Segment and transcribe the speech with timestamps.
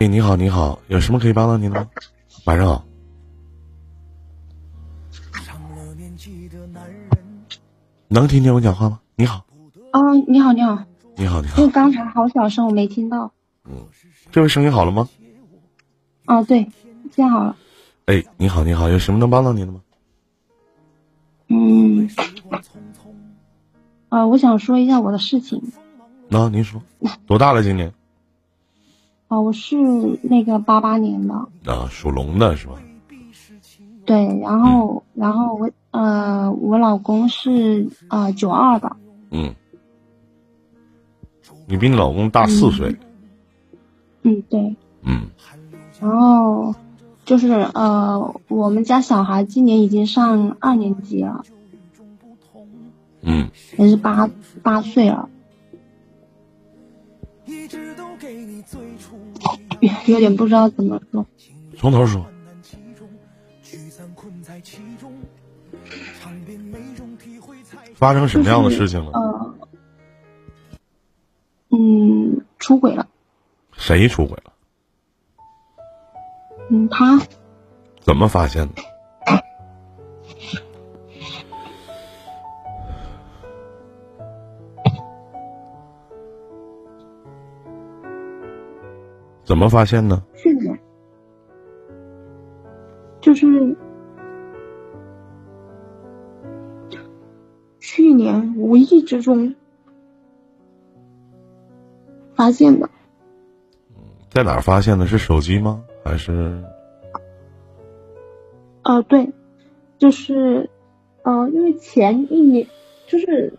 [0.00, 1.88] 哎，你好，你好，有什么可以帮到您的吗？
[2.44, 2.84] 晚上好。
[8.06, 9.00] 能听见我讲话吗？
[9.16, 9.44] 你好。
[9.90, 10.84] 啊，你好，你好。
[11.16, 11.56] 你好，你好。
[11.56, 13.32] 就刚才好小声，我没听到。
[13.64, 13.72] 嗯，
[14.30, 15.08] 这位声音好了吗？
[16.26, 16.70] 哦，对，
[17.10, 17.56] 现在好了。
[18.06, 19.80] 哎，你好，你好，有什么能帮到您的吗？
[21.48, 22.08] 嗯，
[24.10, 25.60] 呃，我想说一下我的事情。
[26.28, 26.80] 那您说，
[27.26, 27.64] 多大了？
[27.64, 27.92] 今年？
[29.28, 29.76] 哦，我是
[30.22, 31.34] 那个八八年的。
[31.66, 32.74] 啊，属龙的是吧？
[34.06, 38.96] 对，然后，然后我呃，我老公是呃九二的。
[39.30, 39.54] 嗯。
[41.66, 42.96] 你比你老公大四岁。
[44.22, 44.74] 嗯，对。
[45.02, 45.28] 嗯。
[46.00, 46.74] 然后，
[47.26, 51.44] 就是呃，我们家小孩今年已经上二年级了。
[53.20, 53.50] 嗯。
[53.76, 54.30] 也是八
[54.62, 55.28] 八岁了。
[60.06, 61.26] 有点不知道怎么说。
[61.76, 62.26] 从头说。
[67.94, 69.10] 发生什么样的事情了？
[69.12, 69.54] 呃，
[71.70, 73.08] 嗯，出轨了。
[73.72, 74.52] 谁出轨了？
[76.70, 77.20] 嗯，他。
[78.00, 78.82] 怎么发现的？
[89.48, 90.22] 怎么发现呢？
[90.34, 90.78] 去年，
[93.18, 93.74] 就是
[97.80, 99.54] 去年无意之中
[102.34, 102.90] 发现的。
[104.28, 105.06] 在哪儿发现的？
[105.06, 105.82] 是手机吗？
[106.04, 106.62] 还是？
[108.82, 109.32] 呃，对，
[109.96, 110.68] 就是
[111.22, 112.66] 呃，因为前一年，
[113.06, 113.54] 就是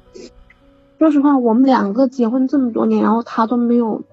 [0.99, 4.03] 说实话，我们两个结婚这么多年，然后他都没有。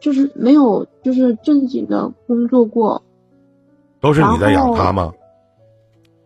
[0.00, 3.02] 就是没有，就是正经的工作过。
[3.98, 5.14] 都是你在养他吗？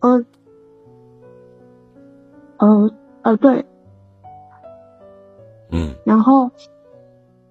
[0.00, 0.26] 嗯，
[2.56, 2.90] 呃
[3.22, 3.64] 呃，对。
[5.70, 5.94] 嗯。
[6.04, 6.50] 然后，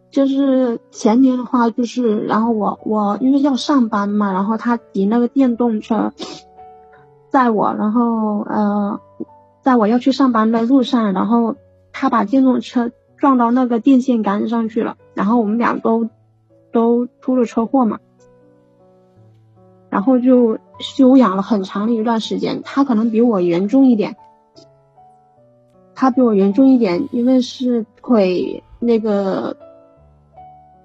[0.10, 6.12] 就是前年的话，就是然后我我因为要上班嘛，然后他骑那个电动车
[7.30, 9.00] 载我，然后呃，
[9.62, 11.56] 在我要去上班的路上，然后
[11.94, 14.98] 他把电动车撞到那个电线杆上去了。
[15.14, 16.10] 然后我们俩都
[16.72, 18.00] 都出了车祸嘛，
[19.90, 22.62] 然后就休养了很长的一段时间。
[22.64, 24.16] 他可能比我严重一点，
[25.94, 29.58] 他比我严重一点，因为是腿那个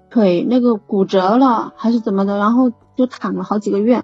[0.09, 4.03] 腿那个骨折了还是怎么的，然后就躺了好几个月。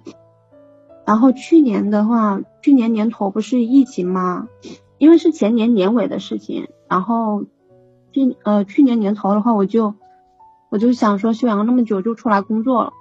[1.04, 4.48] 然后去年的话，去年年头不是疫情吗？
[4.96, 7.44] 因为是前年年尾的事情，然后
[8.10, 9.94] 去呃去年年头的话，我就。
[10.74, 12.92] 我就想说休养了那么久就出来工作了，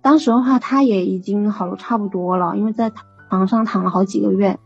[0.00, 2.92] 当时的话他也已经好的差不多了，因为在
[3.28, 4.60] 床上躺了好几个月，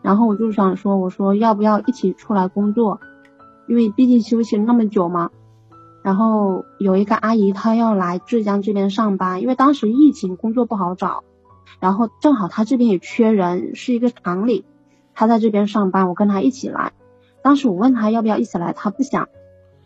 [0.00, 2.98] 然后我就想说我说要不要一起出来工作，
[3.68, 5.28] 因为毕竟休息了那么久嘛。
[6.02, 11.24] 然后有一个阿姨她要来浙江这边上班，因为当时疫情工作不好找，
[11.78, 14.64] 然后正好她这边也缺人，是一个厂里，
[15.12, 16.94] 她在这边上班，我跟她一起来。
[17.42, 19.28] 当时我问她要不要一起来，她不想。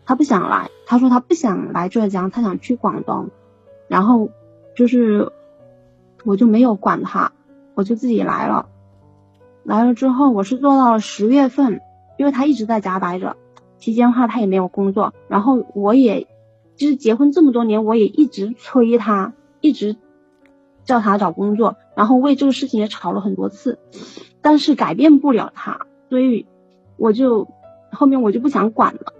[0.09, 3.29] 他不想来，他说他不想来浙江，他想去广东。
[3.87, 4.31] 然后
[4.75, 5.31] 就是
[6.25, 7.31] 我就没有管他，
[7.75, 8.69] 我就自己来了。
[9.61, 11.81] 来了之后，我是做到了十月份，
[12.17, 13.37] 因为他一直在家待着，
[13.77, 15.13] 期间的话他也没有工作。
[15.27, 16.25] 然后我也
[16.75, 19.95] 就是结婚这么多年，我也一直催他，一直
[20.85, 23.77] 叫他找工作，然后为这个事情也吵了很多次，
[24.41, 26.47] 但是改变不了他，所以
[26.97, 27.47] 我就
[27.91, 29.13] 后面我就不想管了。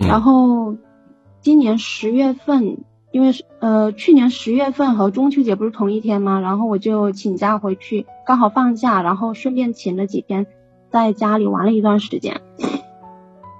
[0.00, 0.76] 然后，
[1.40, 6.40] 今年十月份，因为是呃去年十月份和中秋节不是同一天吗？
[6.40, 10.46] 然后我就请假回去，刚好放假，然后顺便请了几天，
[10.90, 12.40] 在家里玩了一段时间。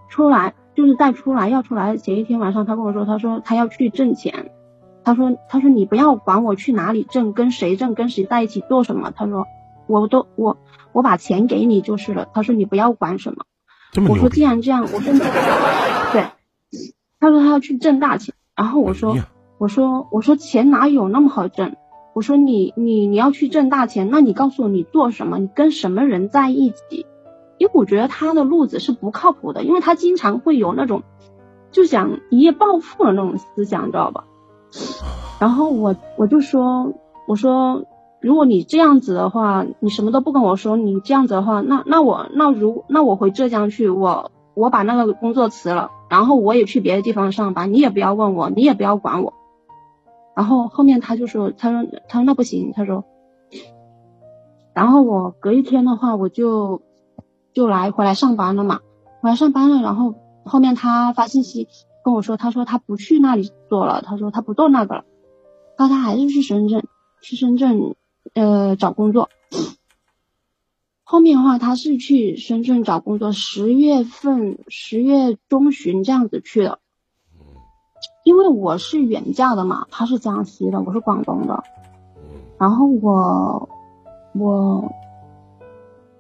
[0.09, 4.50] 出来就是再出来要出来前一天晚上，他跟我说，他说他要去挣钱，
[5.05, 9.47] 他说他说你不要管我去哪里挣，跟谁挣，跟谁在一起做什么，他说
[9.87, 10.56] 我都我
[10.93, 13.44] 我把钱给你就是了，他说你不要管什么。
[14.09, 15.19] 我说既然这样，我说对，
[17.20, 19.17] 他说他要去挣大钱，然后我说
[19.58, 21.76] 我说我说钱哪有那么好挣？
[22.14, 25.38] 我说你你你要去挣大钱，那你告诉我你做什么？
[25.38, 27.06] 你跟什么人在一起？
[27.58, 31.02] 因为我觉得他的路子是不靠谱的，因为他经常会有那种
[31.70, 34.25] 就想一夜暴富的那种思想，你知道吧？
[35.38, 36.94] 然后我我就说
[37.28, 37.84] 我说。
[38.23, 49.33] 如果你这样子的话，你什么都不跟我说，你这样子的话，那那我那如那我回浙江去，我我把那个工作辞了，然后我也去别的地方上班，你也不要问我，你也不要管我。
[50.35, 53.05] 然后后面他就说，他说他说那不行，他说，
[54.75, 56.83] 然后我隔一天的话，我就
[57.53, 58.81] 就来回来上班了嘛，
[59.21, 60.15] 回来上班了，然后
[60.45, 61.69] 后面他发信息
[62.05, 65.05] 跟我说，他说他不去那里做了，他说他不做那个了，
[65.77, 66.83] 他说他还是去深圳，
[67.23, 67.95] 去深圳
[68.35, 69.29] 呃找工作。
[71.11, 76.79] 后面的话，他是去深圳找工作，十月份、十月中旬这样子去的。
[78.23, 81.65] 因为我是远嫁的嘛，他是江西的，我是广东的。
[82.59, 83.69] 然后我
[84.35, 84.93] 我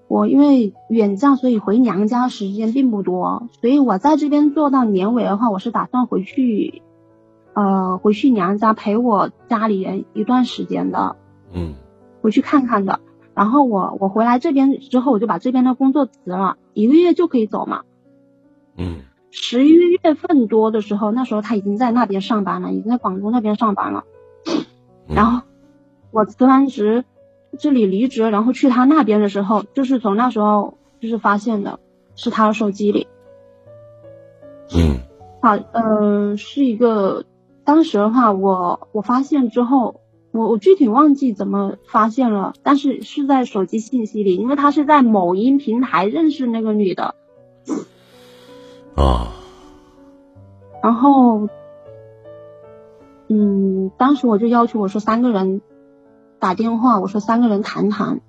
[0.08, 6.82] 我因为远嫁，所以回娘家时间并不多，所以我在这边做到年尾的话，我是打算回去，
[7.54, 11.14] 呃，回去娘家陪我家里人一段时间的。
[11.52, 11.74] 嗯。
[12.22, 12.98] 回去看看的。
[13.34, 17.82] 然后我我回来这边之后，我就把这边的工作辞了，一个月就可以走嘛。
[18.76, 19.02] 嗯。
[19.30, 24.04] 十一月份多的时候，那时候他已经在那边上班了，已经在广东那边上班了。
[25.06, 25.42] 然后
[26.10, 27.04] 我辞完职，
[27.56, 31.78] 这里离职，然后去他那边的时候，就是从那时候就是发现的，
[32.16, 33.06] 是他的手机里。
[34.74, 34.98] 嗯。
[35.40, 37.24] 好，呃，是一个，
[37.64, 40.00] 当时的话，我我发现之后。
[40.32, 47.14] 我我具体忘记怎么发现了，但是是在手机信息里，因为他是在某音平台认识那个女的。
[48.94, 49.32] 啊。
[50.82, 51.48] 然后，
[53.28, 55.60] 嗯，当时我就要求我说三个人
[56.38, 58.20] 打电话，我说三个人谈谈。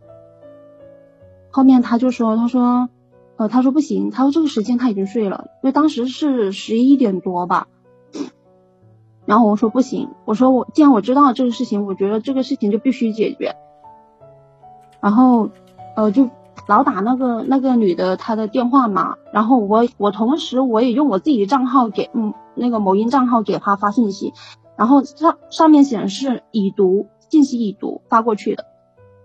[1.50, 2.90] 后面他就说，他说，
[3.38, 7.68] 呃，他说不行，他说这个时间他已经睡了，因为当时是十一点多吧。
[9.26, 13.56] 然后我说不行，我说我既然我知道这个事情，我觉得这个事情就必须解决。
[15.00, 15.50] 然后，
[15.96, 16.30] 呃，就
[16.68, 19.16] 老打那个那个女的她的电话嘛。
[19.32, 24.34] 然后我我同时我也用我自己的账号给嗯那个某音账号给她发信息，
[24.76, 28.66] 然后上上面显示已读信息已读发过去的，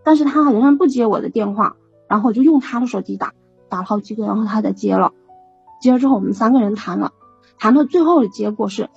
[0.04, 1.76] 但是他仍然不接我的电话。
[2.08, 3.32] 然后我就用他的手机打
[3.68, 5.12] 打了好几个，然后他才接了。
[5.80, 7.12] 接了之后我们三个人谈了，
[7.58, 8.88] 谈到最后的结果是。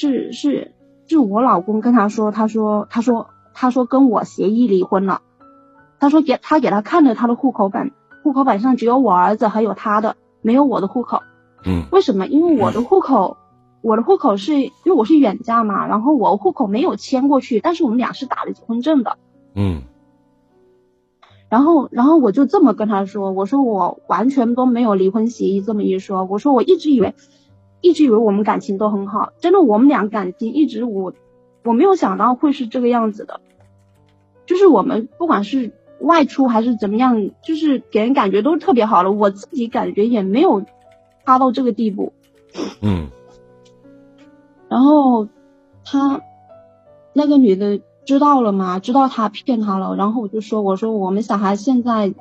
[0.00, 0.70] 是是，
[1.08, 5.22] 是我老公跟他说，他说他说他说跟我协议离婚了，
[5.98, 7.90] 他说给他给他看了他的户口本，
[8.22, 11.24] 户口本上只有我儿子还有他的，没有我的户口。
[11.64, 11.82] 嗯。
[11.90, 12.28] 为什么？
[12.28, 13.38] 因为我的户口，
[13.80, 19.18] 我的户口是因为我是远嫁嘛，然后我户口没有迁过去，但是我们俩是打了结婚证的。
[19.54, 19.82] 嗯。
[21.48, 27.16] 然后然后我就这么跟他说，我说我完全都没有离婚协议这么一说，我说我一直以为。
[27.80, 31.12] 一直以为我们感情都很好，真的，我们俩感情一直我
[31.64, 33.40] 我没有想到会是这个样子的，
[34.46, 40.64] 就是我们不管是外出还是怎么样，就是给人感觉都是特别好了，我自己感觉也没有
[41.24, 42.12] 差到这个地步。
[42.80, 43.08] 嗯。
[44.68, 45.28] 然后
[45.84, 46.20] 他
[47.12, 48.78] 那个女的知道了嘛？
[48.78, 52.12] 知道他骗她了，然后我就说，我说我们小孩现在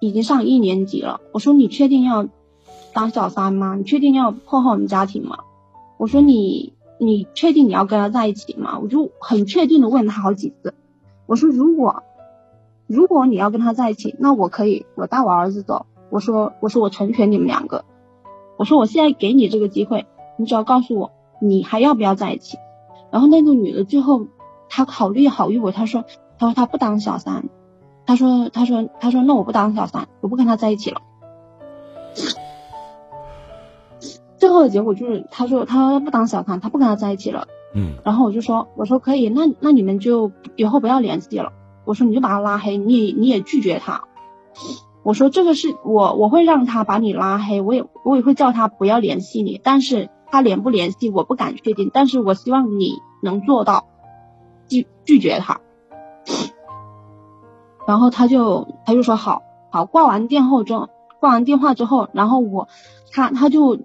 [0.00, 2.26] 已经上一年级了，我说你确定要？
[2.98, 3.76] 当小三吗？
[3.76, 5.38] 你确定要破坏我们家庭吗？
[5.98, 8.80] 我说你，你确定你要跟他在一起吗？
[8.80, 10.74] 我就很确定的问他好几次。
[11.26, 12.02] 我说如果，
[12.88, 15.86] 如果你要跟他在一起，那我可以，我带我儿子走。
[16.10, 17.84] 我说，我说我成全你们两个。
[18.56, 20.04] 我说我现在给你这个机会，
[20.36, 22.58] 你只要告诉我你还要不要在一起。
[23.12, 24.26] 然后那个女的最后
[24.68, 26.02] 她考虑好一会，她说，
[26.36, 27.48] 她说她不当小三，
[28.06, 31.02] 她说，她说，她说那我不当小三，我不跟他在一起了。
[34.38, 37.48] 最后的结果就是，他说他不当小三，他不跟他在一起了。
[37.74, 37.94] 嗯。
[38.04, 41.52] 然后我就说，我说可以，那那你们就以后不要联系了。
[41.84, 44.04] 我说你就把他拉黑，你也你也拒绝他。
[45.02, 52.92] 我说这个是我我会让他把你拉黑，我也我也会叫他不要联系你，但是他联不联系我不敢确定，但是我希望你
[53.22, 53.86] 能做到
[54.68, 55.60] 拒拒绝他。
[57.86, 60.90] 然后他就他就说好好挂完电后之后
[61.20, 62.68] 挂完电话之后，然后我
[63.12, 63.80] 他他就。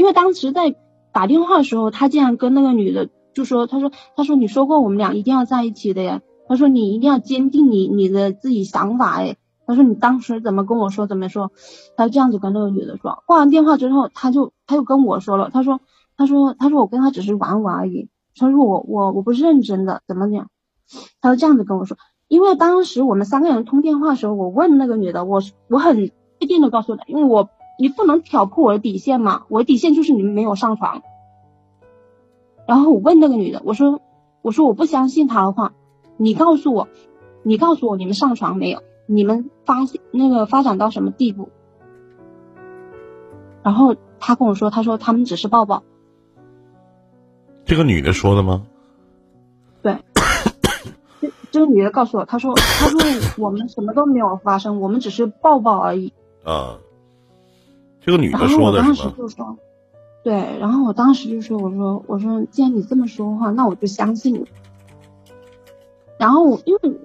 [0.00, 0.74] 因为当时在
[1.12, 6.22] 打电话的时候，他竟然跟那个女的就说：“他说，他说你说过我们俩一定要在一起的呀。
[6.48, 9.36] 他说你一定要坚定你你的自己想法哎。
[9.66, 11.52] 他说你当时怎么跟我说怎么说？
[11.98, 13.22] 他这样子跟那个女的说。
[13.26, 15.80] 挂完电话之后，他就他又跟我说了，他说
[16.16, 18.08] 他说他说我跟他只是玩玩而已。
[18.34, 20.48] 他说我我我不是认真的，怎么讲？
[21.20, 21.98] 他就这样子跟我说。
[22.26, 26.06] 因为当时我们三个人通电话的时候，我问那个女的，我我很
[26.38, 27.50] 确定的告诉他，因为我。
[27.80, 29.44] 你不能挑破我的底线嘛？
[29.48, 31.02] 我的底线就是你们没有上床。
[32.68, 34.02] 然后我问那个女的，我说，
[34.42, 35.72] 我说我不相信他的话，
[36.18, 36.88] 你告诉我，
[37.42, 38.82] 你告诉我你们上床没有？
[39.06, 39.76] 你们发
[40.10, 41.48] 那个发展到什么地步？
[43.62, 45.82] 然后他跟我说，他说他们只是抱抱。
[47.64, 48.66] 这个女的说的吗？
[49.80, 49.96] 对，
[51.22, 53.00] 这这个女的告诉我，她说她说
[53.38, 56.12] 我们什么都没有发生，我们只是抱抱而已。
[56.44, 56.78] 啊，
[58.00, 59.58] 这个女然的说后我当时的是说，
[60.22, 64.46] 对，然后我当时就说，我说我说既然你这么说话，那我就相信你。
[66.18, 66.98] 然后因为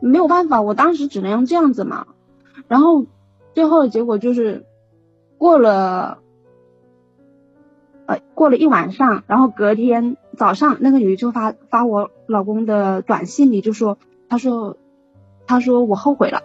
[0.00, 2.06] 没有办法，我当时只能用这样子嘛。
[2.66, 3.06] 然后
[3.54, 4.64] 最后的结果就是
[5.38, 6.18] 过了，
[8.06, 14.76] 呃，过了一晚上，然后隔天早上，那个女的就发发我老公的短信里就说，她说，
[15.46, 16.42] 她说我后悔了，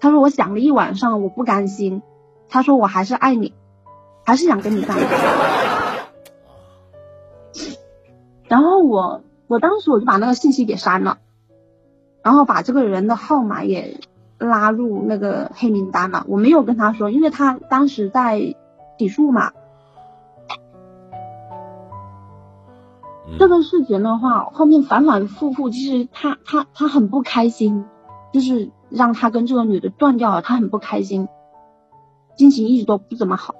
[0.00, 2.02] 她说我想了一晚上，我不甘心，
[2.48, 3.54] 她说我还是爱你，
[4.24, 5.06] 还是想跟你在一起。
[8.48, 11.18] 然后我我当时我就把那个信息给删了，
[12.22, 14.00] 然后把这个人的号码也
[14.38, 16.24] 拉入那个黑名单了。
[16.28, 18.54] 我没有跟他说，因为他当时在
[18.98, 19.52] 起诉嘛。
[23.26, 27.86] 嗯这个事情的话，后面反反复复，其实他他他很不开心，
[28.32, 31.26] 就是让他跟这个女的断掉了，他很不开心，
[32.36, 33.54] 心情一直都不怎么好，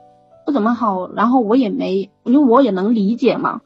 [0.47, 1.13] 不怎么好。
[1.13, 3.61] 然后我也没，因为我也能理解嘛。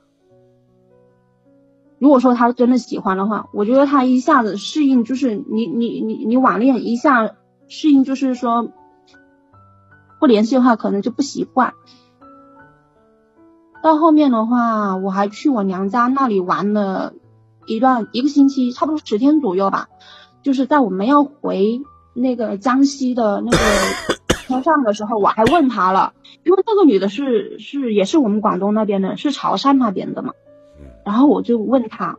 [1.99, 7.35] 如果说他真的喜欢的话，我觉得他一下子适应，就是你你你你网恋一下
[7.67, 8.69] 适应，就是说
[10.21, 11.75] 不联系的话，可能就不习惯。
[13.83, 17.15] 到后面的话，我还去我娘家那里玩了
[17.67, 19.89] 一段一个星期，差不多十天左右吧。
[20.43, 21.83] 就是在我们要回
[22.15, 23.59] 那个江西的那个
[24.49, 30.33] 车上的时候，我还问他了，因为那个女的是是也是我们广东那边的，是潮汕那边的嘛。
[31.05, 32.19] 然后我就问他，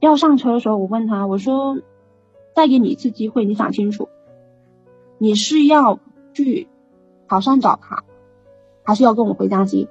[0.00, 1.78] 要上车的时候，我问他，我说，
[2.54, 4.10] 再给你一次机会，你想清楚，
[5.16, 5.98] 你是要
[6.34, 6.68] 去
[7.28, 8.04] 潮汕找他，
[8.84, 9.88] 还是要跟我回江西？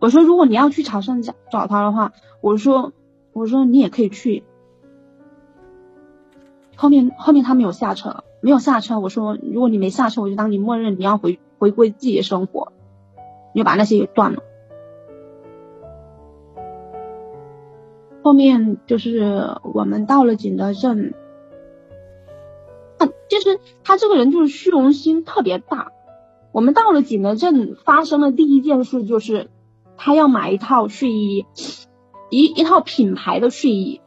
[0.00, 2.92] 我说，如果你要去潮汕找找他的话，我说，
[3.32, 4.42] 我说你也可以去。
[6.78, 9.00] 后面后面他没有下车，没有下车。
[9.00, 12.72] 我说，如果你没下车，我就当你默认你要回回归自己的生活，
[13.52, 14.44] 你就把那些给断了。
[18.22, 21.12] 后面就是我们到了景德镇，
[22.98, 25.90] 啊，就是他这个人就是虚荣心特别大。
[26.52, 29.50] 我们到了景德镇，发生的第一件事就是
[29.96, 31.46] 他要买一套睡衣，
[32.30, 34.00] 一一套品牌的睡衣，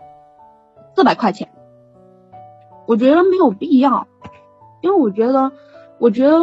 [0.96, 1.50] 四百块钱。
[2.88, 4.08] 我觉得没有必要，
[4.82, 5.52] 因为我觉得，
[5.98, 6.38] 我觉得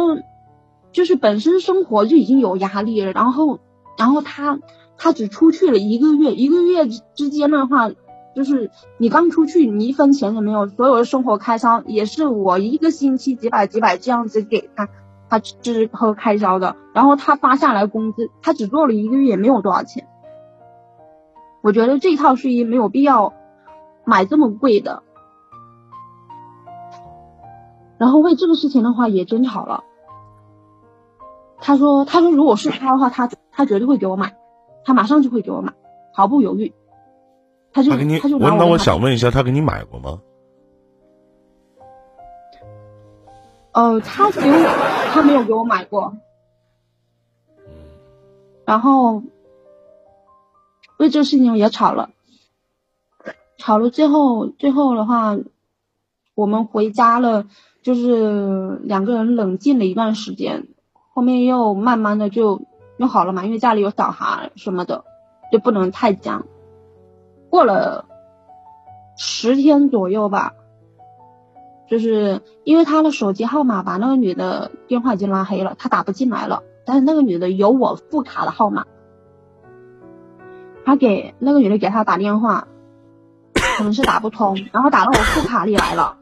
[0.91, 3.59] 就是本身生活就已经有压力了，然后，
[3.97, 4.59] 然后他。
[4.99, 7.91] 他只出去了一个月，一个月之间的话，
[8.35, 14.89] 就是你刚出去，你一分钱也没有，所有的生活开销也是我一个星期几百几百这样子给他，
[15.29, 16.75] 他吃喝开销的。
[16.95, 20.07] 然后他发下来工资，他只做了一个月，也没有多少钱。
[21.61, 23.35] 我觉得这套睡衣没有必要
[24.03, 25.03] 买这么贵的。
[27.97, 29.83] 然后为这个事情的话也争吵了。
[31.59, 34.35] 他说，他说如果是他的话，他他绝对会给我买。
[34.85, 35.73] 他马上就会给我买，
[36.13, 36.73] 毫不犹豫。
[37.73, 40.21] 他就他给你，他就我那我想问一下，他给你买过吗？
[43.73, 46.15] 呃，他给我，他没有给我买过。
[48.63, 49.23] 然后
[50.97, 52.09] 为这个事情也吵了，
[53.57, 55.37] 吵了最后最后的话，
[56.33, 57.45] 我们回家了，
[57.87, 60.67] 就是两个人冷静了一段时间，
[61.13, 62.61] 后面又慢慢的就。
[62.99, 65.03] 又好了嘛，因为家里有小孩什么的，
[65.51, 66.47] 就不能太僵。
[67.47, 68.05] 过了
[69.15, 70.53] 十天左右吧，
[71.87, 76.63] 就是因为他的手机号码把那个女的电话已经拉黑了，他打不进来了。
[76.87, 78.87] 但是那个女的有我副卡的号码，
[80.83, 82.67] 他给那个女的给他打电话，
[83.77, 86.17] 可能是打不通，然后打到我副卡里来了，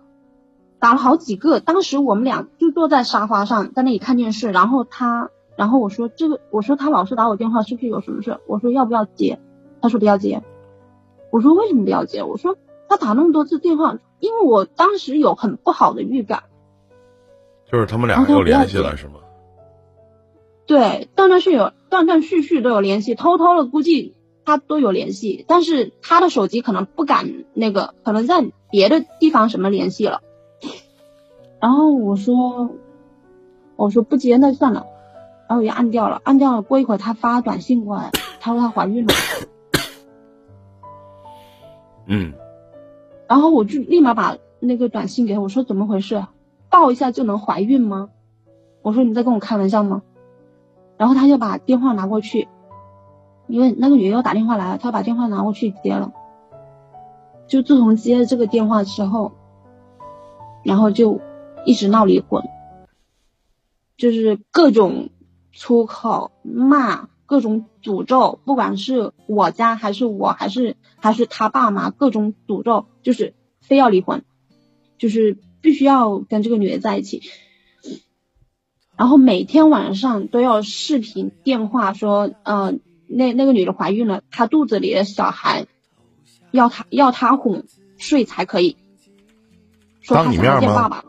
[0.85, 1.59] 打了好几个。
[1.59, 5.31] 当时我们俩就坐在沙发上在那里看电视，然后他。
[5.57, 8.39] 然后我说这个，我说他老是打我电话，是不是有什么事？
[8.45, 9.39] 我说要不要接？
[9.81, 10.43] 他说不要接。
[11.31, 12.21] 我说为什么不要接？
[12.21, 12.55] 我说
[12.87, 16.43] 他打那么多次电话，因为我当时有很不好的预感。
[17.71, 19.13] 就是他们俩又联系了，是吗？
[20.67, 24.13] 对，断断续有断断续续都有联系，偷偷的估计
[24.45, 30.21] 他都有联系，但是他的手机可能不敢那个，可能在别的地方什么联系了。
[31.65, 32.69] 然后我说，
[33.75, 34.85] 我说不接那算了。
[35.47, 36.61] 然后我就按掉了，按掉了。
[36.61, 39.13] 过一会儿，她发短信过来，他说他怀孕了。
[42.05, 42.33] 嗯。
[43.27, 46.23] 然后我就立马把那个短信给我说怎么回事？
[46.69, 48.09] 抱一下就能怀孕吗？
[48.83, 50.03] 我说你在跟我开玩笑吗？
[50.97, 52.47] 然后他就把电话拿过去，
[53.47, 56.13] 因为那个女的又打电话来了，他把电话拿过去接了。
[57.47, 59.31] 就自从接了这个电话之后，
[60.61, 61.21] 然后就
[61.65, 62.43] 一直闹离婚，
[63.97, 65.09] 就是各种
[65.51, 74.23] 粗口骂，各种诅咒，不管是我家还是我还是还是他爸妈，各种诅咒，就是非要离婚，
[74.97, 77.21] 就是必须要跟这个女的在一起，
[78.95, 85.67] 然后每天晚上都要视频电话说，嗯，那那个女的怀孕了，她肚子里的小孩。
[86.51, 87.65] 要她要她哄
[87.97, 88.77] 睡才可以，
[89.99, 91.03] 说他想要见爸爸。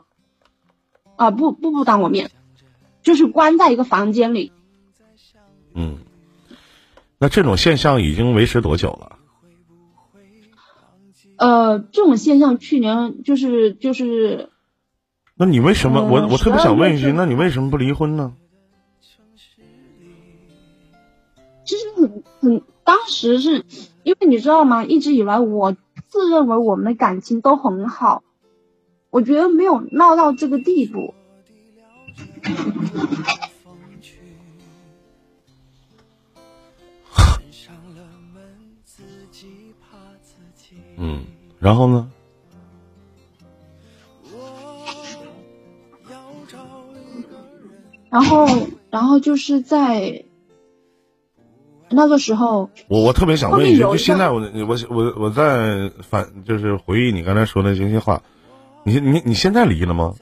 [1.16, 2.30] 啊不不不当我面，
[3.02, 4.52] 就是关在一个房间里。
[5.74, 5.98] 嗯，
[7.18, 9.18] 那这种现象已经维持多久了？
[11.36, 14.50] 呃，这种现象去年就是就是。
[15.34, 18.34] 那你为什么我我特别想问一句，那你为什么不离婚呢？
[21.64, 23.64] 其实很很，当时是。
[24.02, 24.84] 因为你知道吗？
[24.84, 28.22] 一直以来，我自认为我们的感情都很好，
[29.16, 31.14] 我觉得没有闹到这个地步。
[40.98, 41.24] 嗯，
[41.58, 42.10] 然后呢？
[48.10, 48.46] 然后，
[48.90, 50.26] 然后就是在。
[51.88, 58.22] 那个时候，我我特别想问一句，就现在我我我我在反就是回忆你刚才说的这些话，
[58.86, 60.14] 你你你现在离了吗？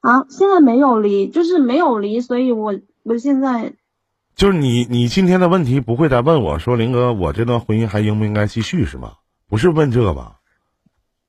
[0.00, 3.74] 啊，现在没有离，就是没有离，所以我我现在
[4.34, 9.12] 就是你你今天的问题不会再问我说林哥，我这段婚姻还应不应该继续是吗？
[9.48, 10.36] 不是问这个吧？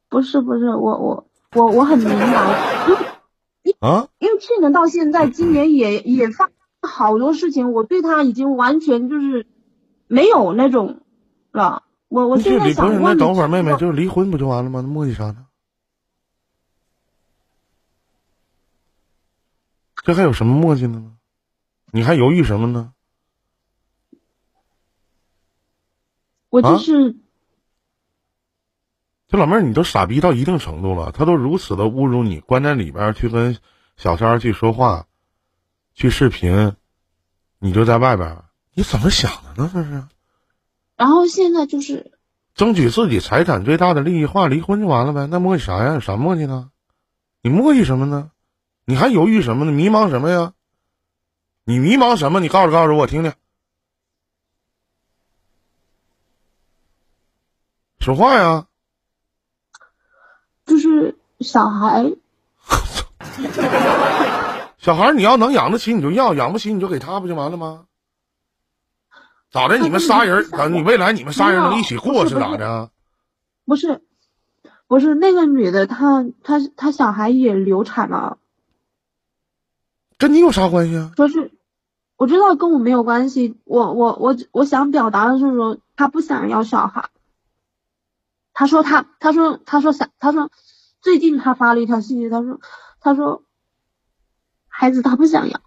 [0.08, 2.56] 不是不是，我我我我很明白，
[3.82, 6.50] 啊，因为去年到现在，今年也也发。
[6.82, 9.46] 好多事情，我对他已经完全就是
[10.08, 11.02] 没有那种
[11.52, 11.84] 了。
[12.10, 14.82] 我我现在想问，等会儿妹妹就是离婚不就完了吗？
[14.82, 15.46] 那磨叽啥呢？
[20.04, 21.16] 这还有什么磨叽的呢？
[21.92, 22.94] 你还犹豫什么呢？
[26.50, 27.16] 我就是，
[29.28, 33.58] 这老妹儿，你都傻逼到一定程度了，他都如此的侮辱你，关在里边去跟
[33.98, 35.06] 小三去说话。
[35.94, 36.76] 去视频，
[37.60, 38.44] 你就在外边，
[38.74, 39.70] 你怎么想的呢？
[39.74, 40.04] 这是。
[41.00, 42.12] 然后现在就是
[42.56, 45.28] 争取自己财产最大的利益化，离婚就完了呗？
[45.28, 45.94] 那磨叽啥呀？
[45.94, 46.72] 有啥磨叽呢？
[47.42, 48.32] 你磨叽什么呢？
[48.84, 49.72] 你还犹豫什么呢？
[49.72, 50.52] 迷茫什么呀？
[51.64, 52.42] 你迷茫什么？
[52.42, 53.32] 你告诉告诉我听听。
[58.00, 58.68] 说话呀！
[60.66, 62.12] 就是小孩。
[64.78, 67.86] 小孩，你要能养得起你就要，养不起你就给他不就完了吗？
[69.52, 69.78] 咋的？
[69.78, 72.92] 你们仨人，等你未来你们仨人能一起过是咋的？
[73.66, 74.02] 不是，
[74.88, 78.38] 不是那个女的，她她她小孩也流产了，
[80.18, 81.12] 跟你有啥关系啊？
[81.16, 81.52] 说是
[82.16, 87.10] 我知道跟我没有关系，我我我我想表达的是说，她不想要小孩。
[88.54, 90.52] 他说他他说他说想他说
[91.02, 92.60] 最近他发了一条信息，他说
[93.00, 93.44] 他说。
[94.72, 95.60] 孩子他不想要，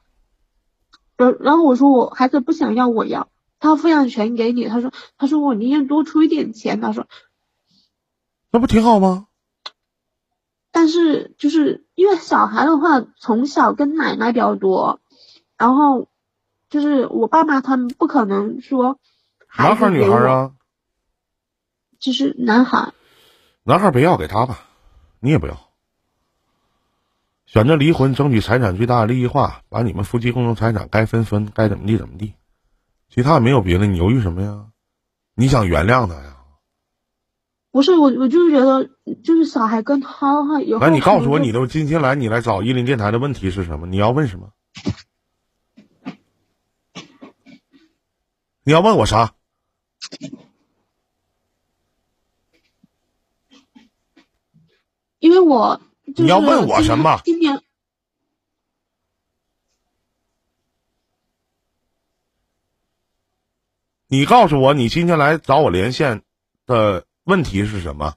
[1.19, 3.29] 然然后我说我孩子不想要，我要，
[3.63, 4.67] 他抚养权给你。
[4.69, 6.81] 他说他说我宁愿多出一点钱。
[6.81, 7.07] 他说，
[8.51, 9.29] 那不挺好吗？
[10.73, 15.01] 但是就是因为小孩的话，从小跟奶奶比较多，
[15.57, 16.09] 然后
[16.71, 18.99] 就是我爸妈他们不可能说，
[19.57, 20.53] 男孩女孩啊，
[22.01, 22.93] 就是男孩，
[23.63, 24.67] 男孩别要给他吧，
[25.21, 25.69] 你也不要。
[27.47, 32.35] 选择离婚，争取财产最大的利益化，把你们夫妻共同财产该分分，该怎么地怎么地。
[33.15, 34.69] 其他也没有别的，你犹豫什么呀？
[35.35, 36.39] 你想原谅他呀？
[37.71, 38.89] 不是我，我就是觉得，
[39.23, 40.81] 就是小孩跟他哈以后。
[40.81, 43.87] 那你告诉我，你都今天来，你来找伊林电台的问题是什么？
[43.87, 44.53] 你要问什么？
[48.65, 49.35] 你要问我啥？
[55.19, 55.83] 因为我。
[56.17, 57.21] 你要问我什么？
[57.25, 57.63] 今年，
[64.13, 66.23] 你告诉我你今天来找我连线
[66.67, 68.13] 的问题是什么？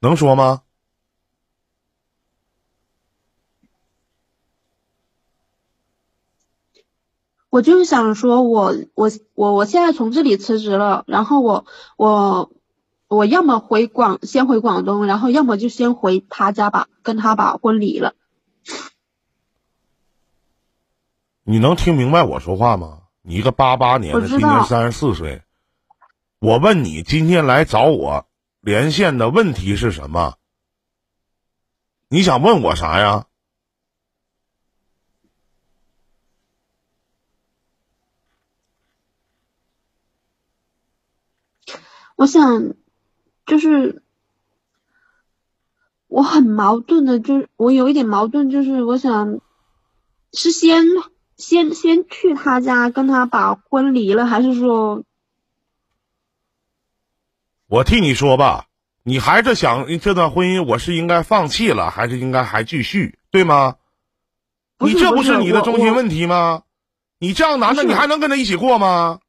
[0.00, 0.62] 能说吗？
[7.48, 11.64] 我就是想说我我我我现在从这里辞职了然后我
[11.96, 12.50] 我
[13.06, 18.16] 我要么回广先回广东然后要么就先回他家吧跟他把婚离了。
[21.44, 23.02] 你能听明白我说话吗？
[23.26, 25.42] 你一个八八年的，今年三十四岁，
[26.40, 28.26] 我问你，今天来找我
[28.60, 30.36] 连线的问题是什么？
[32.08, 33.26] 你想问我啥呀？
[42.16, 42.74] 我想，
[43.46, 44.02] 就是
[46.08, 49.40] 我很矛盾的，就是我有一点矛盾，就是我想
[50.34, 50.84] 是先
[51.36, 55.02] 先先去他家跟他把婚离了，还是说
[57.66, 58.66] 我替你说吧，
[59.02, 63.76] 你还是想这段婚姻，我是应该放弃了，还是应该还继续，对吗？
[64.78, 66.62] 你这不是是你的中心问题吗？
[67.18, 69.20] 你这样男的，你还能跟他一起过吗？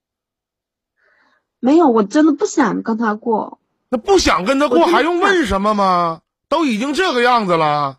[1.59, 1.87] 没有？
[1.87, 3.59] 我真的不想跟他过。
[3.89, 6.21] 那不想跟他过，还用问什么吗？
[6.49, 7.97] 都已经这个样子了，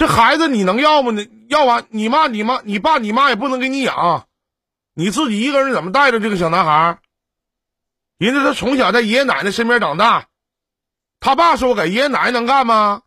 [0.00, 1.12] 这孩子你能要吗？
[1.12, 4.26] 你要完，你妈、你妈、你爸、你妈也不能给你养，
[4.94, 6.98] 你自己一个人怎么带着这个小男孩儿？
[8.16, 10.28] 人家他从小在爷爷奶奶身边长大，
[11.20, 13.02] 他爸说给爷爷奶奶能干吗？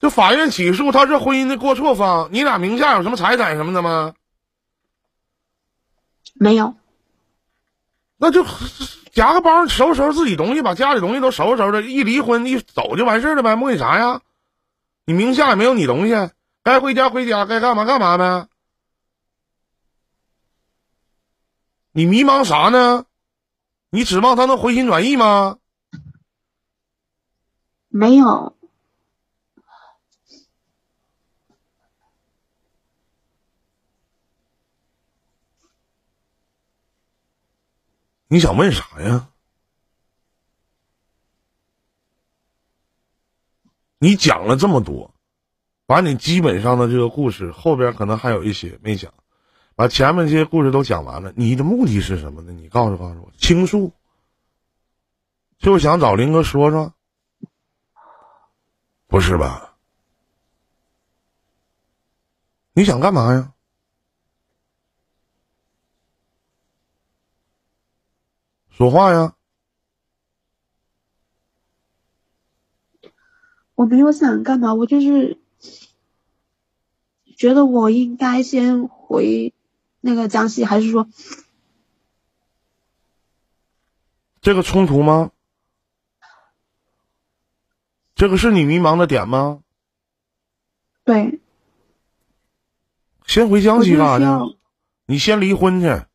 [0.00, 4.14] 这法院起诉他是婚姻的过错方，你俩名下有什么财产什么的吗？
[6.32, 6.74] 没有，
[8.16, 8.42] 那就
[9.14, 14.20] 夹个包，收拾收拾自己东西，把家里东西都收拾收拾，一离婚一走就完事了呗，磨叽啥呀？
[15.06, 16.30] 你名下也没有你东西，
[16.62, 18.48] 该回家回家，该干嘛干嘛呗。
[21.92, 23.06] 你迷茫啥呢？
[23.90, 25.58] 你指望他能回心转意吗？
[27.88, 28.53] 没有，
[38.28, 39.28] 你想问啥呀？
[43.98, 45.14] 你讲了这么多，
[45.86, 49.14] 把你基本上的这个故事后边可能还有一些没讲，
[49.74, 51.32] 把前面这些故事都讲完了。
[51.36, 52.52] 你的目的是什么呢？
[52.52, 53.94] 你告诉告诉我，倾诉，
[55.58, 56.92] 就是想找林哥说说，
[59.06, 59.74] 不是吧？
[62.74, 63.53] 你想干嘛呀？
[68.76, 69.36] 说话呀！
[73.76, 75.38] 我没有想干嘛，我就是
[77.36, 79.54] 觉得我应该先回
[80.00, 81.08] 那个江西，还是说
[84.40, 85.30] 这个冲突吗？
[88.16, 89.62] 这个是你迷茫的点吗？
[91.04, 91.40] 对，
[93.24, 94.56] 先回江西干啥去？
[95.06, 96.06] 你先离婚去。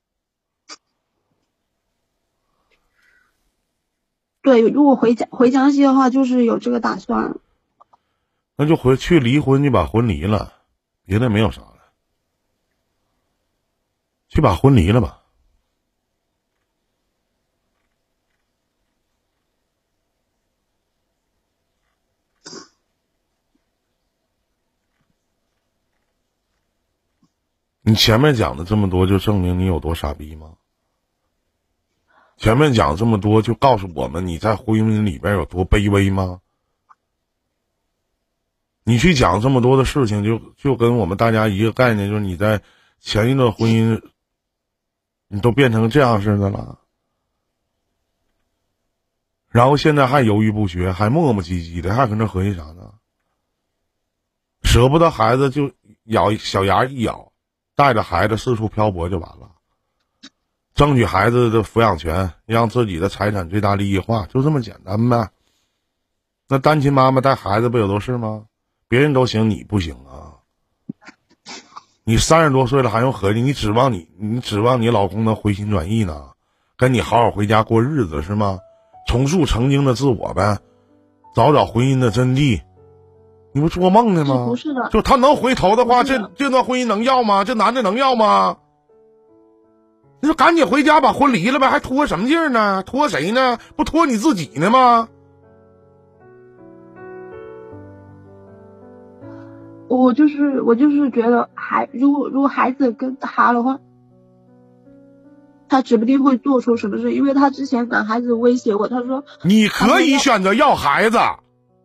[4.41, 7.37] 对，如果回江回江西的话，就是有这个打算。
[8.55, 10.53] 那就回去离婚，就把婚离了，
[11.05, 11.93] 别的没有啥了，
[14.27, 15.17] 去把婚离了吧。
[27.81, 30.58] 你前面讲的这么多，就证明你有多傻逼吗？
[32.39, 36.39] 前面讲这么多，就告诉我们你在婚姻里边有多卑微吗？
[38.85, 42.61] 你去讲这么多的事情，就就跟我们大家一个概念，就是你在
[43.01, 44.01] 前一段婚姻，
[45.27, 46.79] 你都变成这样似的了，
[49.49, 52.93] 然后现在还犹豫不决，还磨磨唧唧的，还搁那合计啥呢？
[54.63, 55.73] 舍不得孩子就
[56.05, 57.33] 咬小牙一咬，
[57.75, 59.57] 带着孩子四处漂泊就完了，
[60.79, 65.29] 争取孩子的抚养权，让自己的财产最大利益化，就这么简单呗。
[66.47, 68.43] 那单亲妈妈带孩子不也都是吗？
[68.87, 70.39] 别人都行，你不行啊！
[72.05, 73.41] 你三十多岁了还用合计？
[73.41, 76.27] 你指望你你指望你老公能回心转意呢？
[76.77, 78.57] 跟你好好回家过日子是吗？
[79.05, 80.59] 重塑曾经的自我呗，
[81.35, 82.61] 找找婚姻的真谛。
[83.51, 84.45] 你不做梦呢吗？
[84.45, 87.43] 不是的，就他能回头的话，这这段婚姻能要吗？
[87.43, 88.55] 这男的能要吗？
[90.21, 92.83] 你说赶紧回家把婚离了呗，还拖什么劲儿呢？
[92.83, 93.57] 拖谁呢？
[93.75, 95.07] 不拖你自己呢吗？
[99.87, 103.79] 我就是我就是觉得孩如果如果孩子跟他的话，
[105.67, 111.17] 他指不定会做出什么事，因为他之前跟孩子威胁过，他说你可以选择要孩子，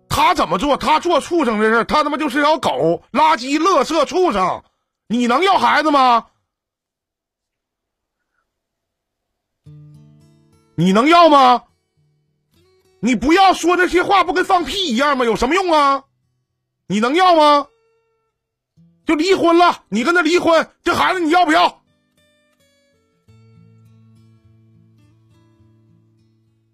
[0.08, 0.76] 他怎么做？
[0.76, 4.62] 他做畜生的事，他他妈就是条狗，垃圾、垃圾、畜生，
[5.08, 6.26] 你能要孩子吗？
[10.76, 11.64] 你能要吗？
[13.00, 15.24] 你不要说那些话，不跟放屁一样吗？
[15.24, 16.04] 有什么用啊？
[16.86, 17.68] 你能要吗？
[19.06, 21.82] 就离婚了，你跟他离婚，这孩子你要不要？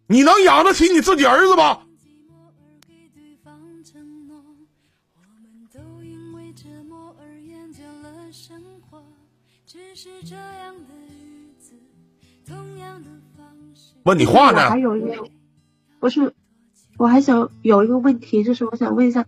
[0.07, 1.83] 你能养得起你自己儿子吗？
[14.05, 14.71] 问你话呢？
[14.71, 15.29] 还有一个，
[15.99, 16.35] 不是，
[16.97, 19.27] 我还想有一个问题，就是我想问一下，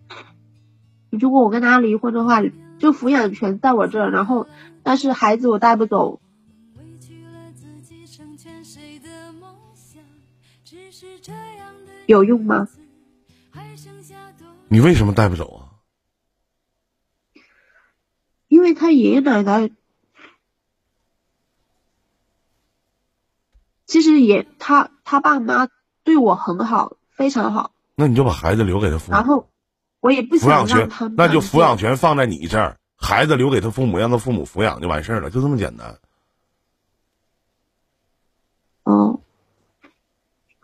[1.10, 2.40] 如果我跟他离婚的话，
[2.78, 4.46] 就抚养权在我这儿，然后
[4.82, 6.20] 但是孩子我带不走，
[12.06, 12.68] 有用吗？
[14.68, 15.68] 你为什么带不走啊？
[18.48, 19.70] 因为他爷爷奶奶。
[23.92, 25.68] 其实也，他他爸妈
[26.02, 27.72] 对我很好，非常好。
[27.94, 29.12] 那你就把孩子留给他父母。
[29.12, 29.50] 然后
[30.00, 31.08] 我也不想让他。
[31.08, 35.98] 那就抚养权放在你这儿，孩子留给他父母，让他父母抚养就完事儿了，就这么简单。
[38.84, 39.20] 哦，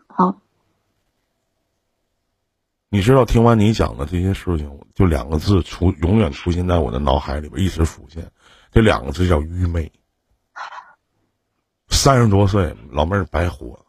[0.07, 0.41] 好。
[2.89, 8.31] 你知道，听完你讲的这些事情，就两个字出，永远出现在我的脑海里边，一直浮现。
[8.71, 9.91] 这两个字叫愚昧。
[12.01, 13.85] 三十多岁，老妹儿白活。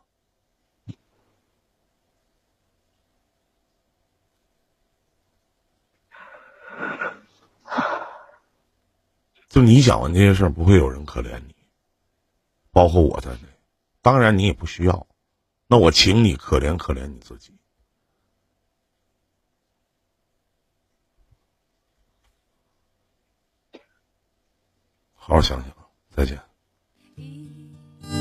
[9.48, 11.54] 就你讲完这些事儿，不会有人可怜你，
[12.72, 13.42] 包括我在内。
[14.02, 15.06] 当然，你也不需要。
[15.68, 17.56] 那我请你可怜可怜你自己，
[25.14, 25.72] 好好想想。
[26.10, 26.49] 再见。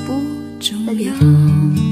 [0.06, 0.22] 不
[0.60, 1.89] 重要。